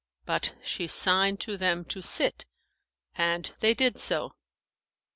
But 0.25 0.55
she 0.63 0.87
signed 0.87 1.39
to 1.41 1.57
them 1.57 1.85
to 1.85 2.01
sit 2.01 2.47
and 3.13 3.51
they 3.59 3.75
did 3.75 3.99
so. 3.99 4.31